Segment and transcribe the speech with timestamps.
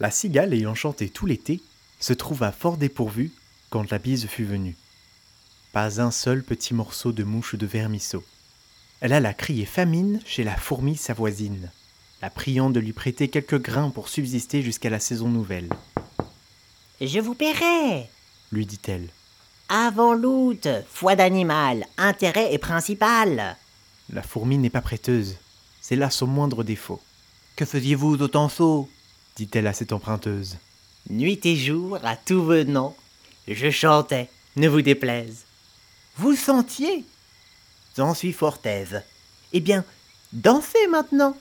[0.00, 1.60] La cigale, ayant chanté tout l'été,
[2.00, 3.32] se trouva fort dépourvue
[3.68, 4.76] quand la bise fut venue.
[5.72, 8.24] Pas un seul petit morceau de mouche de vermisseau.
[9.00, 11.70] Elle alla crier famine chez la fourmi sa voisine,
[12.22, 15.68] la priant de lui prêter quelques grains pour subsister jusqu'à la saison nouvelle.
[17.00, 18.08] Je vous paierai,
[18.52, 19.08] Lui dit-elle.
[19.68, 23.56] avant l'août, foi d'animal, intérêt est principal.
[24.12, 25.36] La fourmi n'est pas prêteuse.
[25.80, 27.00] C'est là son moindre défaut.
[27.56, 28.88] Que faisiez-vous autant sot
[29.40, 30.58] dit-elle à cette emprunteuse.
[31.08, 32.94] Nuit et jour, à tout venant,
[33.48, 35.44] je chantais, ne vous déplaise.
[36.18, 37.06] Vous sentiez?
[37.96, 39.02] J'en suis fort aise.
[39.54, 39.82] Eh bien,
[40.34, 41.34] dansez maintenant.